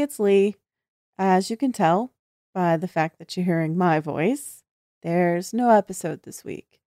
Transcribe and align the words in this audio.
it's 0.00 0.18
Lee. 0.18 0.56
As 1.18 1.50
you 1.50 1.56
can 1.56 1.72
tell 1.72 2.12
by 2.54 2.76
the 2.76 2.88
fact 2.88 3.18
that 3.18 3.36
you're 3.36 3.44
hearing 3.44 3.76
my 3.76 4.00
voice, 4.00 4.64
there's 5.02 5.52
no 5.52 5.70
episode 5.70 6.22
this 6.22 6.44
week. 6.44 6.80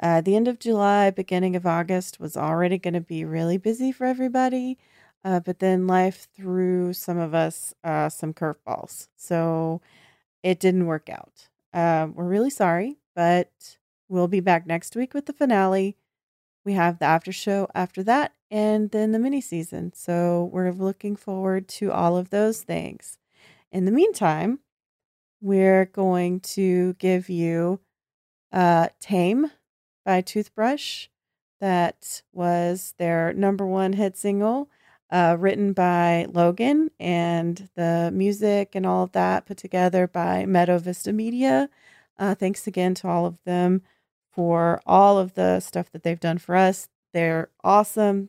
Uh, 0.00 0.20
the 0.20 0.36
end 0.36 0.48
of 0.48 0.58
July, 0.58 1.10
beginning 1.10 1.56
of 1.56 1.66
August 1.66 2.20
was 2.20 2.36
already 2.36 2.78
going 2.78 2.94
to 2.94 3.00
be 3.00 3.24
really 3.24 3.58
busy 3.58 3.92
for 3.92 4.06
everybody, 4.06 4.78
uh, 5.24 5.40
but 5.40 5.58
then 5.58 5.86
life 5.86 6.28
threw 6.34 6.92
some 6.92 7.18
of 7.18 7.34
us 7.34 7.74
uh, 7.84 8.08
some 8.08 8.32
curveballs. 8.32 9.08
So 9.16 9.80
it 10.42 10.60
didn't 10.60 10.86
work 10.86 11.08
out. 11.08 11.48
Uh, 11.72 12.08
we're 12.14 12.24
really 12.24 12.50
sorry, 12.50 12.98
but 13.14 13.78
we'll 14.08 14.28
be 14.28 14.40
back 14.40 14.66
next 14.66 14.96
week 14.96 15.14
with 15.14 15.26
the 15.26 15.32
finale. 15.32 15.96
We 16.64 16.74
have 16.74 16.98
the 16.98 17.06
after 17.06 17.32
show 17.32 17.68
after 17.74 18.02
that, 18.04 18.32
and 18.50 18.90
then 18.90 19.12
the 19.12 19.18
mini 19.18 19.40
season. 19.40 19.92
So 19.94 20.50
we're 20.52 20.72
looking 20.72 21.16
forward 21.16 21.68
to 21.68 21.92
all 21.92 22.16
of 22.16 22.30
those 22.30 22.62
things. 22.62 23.18
In 23.72 23.84
the 23.84 23.92
meantime, 23.92 24.60
we're 25.40 25.84
going 25.86 26.40
to 26.40 26.94
give 26.94 27.28
you 27.28 27.80
uh, 28.52 28.88
Tame 29.00 29.50
by 30.04 30.20
Toothbrush. 30.20 31.08
That 31.60 32.22
was 32.32 32.94
their 32.98 33.32
number 33.32 33.66
one 33.66 33.94
hit 33.94 34.16
single, 34.16 34.70
uh, 35.10 35.36
written 35.38 35.72
by 35.72 36.26
Logan, 36.30 36.90
and 37.00 37.68
the 37.76 38.10
music 38.12 38.74
and 38.74 38.86
all 38.86 39.04
of 39.04 39.12
that 39.12 39.46
put 39.46 39.56
together 39.56 40.06
by 40.06 40.46
Meadow 40.46 40.78
Vista 40.78 41.12
Media. 41.12 41.68
Uh, 42.18 42.34
thanks 42.34 42.66
again 42.66 42.94
to 42.94 43.08
all 43.08 43.26
of 43.26 43.38
them 43.44 43.82
for 44.30 44.80
all 44.86 45.18
of 45.18 45.34
the 45.34 45.60
stuff 45.60 45.90
that 45.92 46.02
they've 46.02 46.20
done 46.20 46.38
for 46.38 46.54
us. 46.56 46.88
They're 47.12 47.50
awesome. 47.64 48.28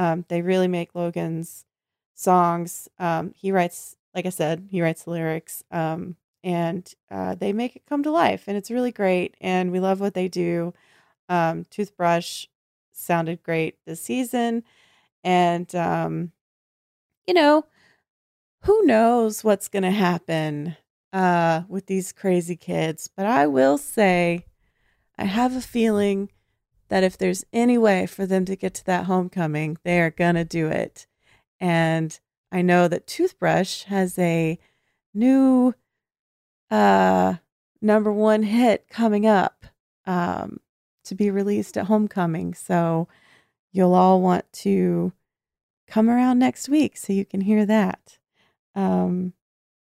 Um, 0.00 0.24
they 0.28 0.40
really 0.40 0.66
make 0.66 0.94
Logan's 0.94 1.66
songs. 2.14 2.88
Um, 2.98 3.34
he 3.36 3.52
writes, 3.52 3.96
like 4.14 4.24
I 4.24 4.30
said, 4.30 4.68
he 4.70 4.80
writes 4.80 5.02
the 5.02 5.10
lyrics, 5.10 5.62
um, 5.70 6.16
and 6.42 6.90
uh, 7.10 7.34
they 7.34 7.52
make 7.52 7.76
it 7.76 7.84
come 7.86 8.02
to 8.04 8.10
life, 8.10 8.44
and 8.46 8.56
it's 8.56 8.70
really 8.70 8.92
great. 8.92 9.34
And 9.42 9.70
we 9.70 9.78
love 9.78 10.00
what 10.00 10.14
they 10.14 10.26
do. 10.26 10.72
Um, 11.28 11.66
Toothbrush 11.68 12.46
sounded 12.92 13.42
great 13.42 13.76
this 13.84 14.00
season, 14.00 14.64
and 15.22 15.72
um, 15.74 16.32
you 17.26 17.34
know, 17.34 17.66
who 18.62 18.86
knows 18.86 19.44
what's 19.44 19.68
going 19.68 19.82
to 19.82 19.90
happen 19.90 20.78
uh, 21.12 21.64
with 21.68 21.86
these 21.86 22.10
crazy 22.10 22.56
kids? 22.56 23.06
But 23.14 23.26
I 23.26 23.46
will 23.46 23.76
say, 23.76 24.46
I 25.18 25.24
have 25.24 25.54
a 25.54 25.60
feeling 25.60 26.30
that 26.90 27.04
if 27.04 27.16
there's 27.16 27.44
any 27.52 27.78
way 27.78 28.04
for 28.04 28.26
them 28.26 28.44
to 28.44 28.56
get 28.56 28.74
to 28.74 28.84
that 28.84 29.06
homecoming, 29.06 29.78
they 29.84 30.00
are 30.00 30.10
going 30.10 30.34
to 30.34 30.44
do 30.44 30.66
it. 30.66 31.06
And 31.60 32.18
I 32.52 32.62
know 32.62 32.88
that 32.88 33.06
Toothbrush 33.06 33.84
has 33.84 34.18
a 34.18 34.58
new 35.14 35.74
uh, 36.70 37.34
number 37.80 38.12
one 38.12 38.42
hit 38.42 38.88
coming 38.88 39.24
up 39.24 39.66
um, 40.04 40.58
to 41.04 41.14
be 41.14 41.30
released 41.30 41.76
at 41.76 41.86
homecoming. 41.86 42.54
So 42.54 43.08
you'll 43.72 43.94
all 43.94 44.20
want 44.20 44.52
to 44.52 45.12
come 45.86 46.10
around 46.10 46.38
next 46.38 46.68
week 46.68 46.96
so 46.96 47.12
you 47.12 47.24
can 47.24 47.42
hear 47.42 47.64
that. 47.66 48.18
Um, 48.74 49.32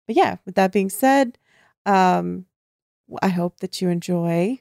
but 0.06 0.16
yeah, 0.16 0.36
with 0.44 0.56
that 0.56 0.72
being 0.72 0.90
said, 0.90 1.38
um, 1.86 2.46
I 3.22 3.28
hope 3.28 3.60
that 3.60 3.80
you 3.80 3.88
enjoy 3.88 4.60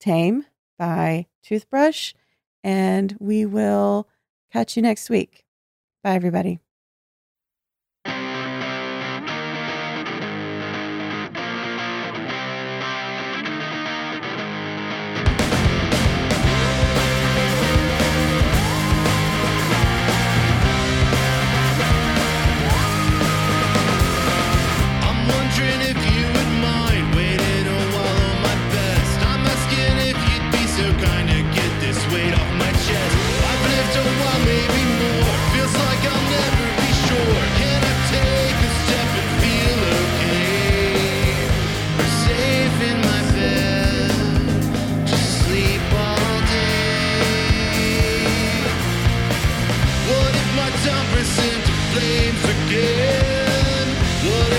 Tame 0.00 0.46
by 0.78 1.26
Toothbrush, 1.42 2.14
and 2.62 3.16
we 3.18 3.46
will 3.46 4.08
catch 4.52 4.76
you 4.76 4.82
next 4.82 5.10
week. 5.10 5.44
Bye, 6.02 6.14
everybody. 6.14 6.60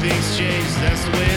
things 0.00 0.38
change, 0.38 0.64
that's 0.76 1.04
the 1.04 1.10
way 1.10 1.27